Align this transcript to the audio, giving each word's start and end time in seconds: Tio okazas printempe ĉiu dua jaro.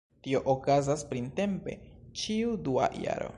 Tio 0.27 0.39
okazas 0.53 1.03
printempe 1.11 1.77
ĉiu 2.23 2.57
dua 2.69 2.91
jaro. 3.05 3.29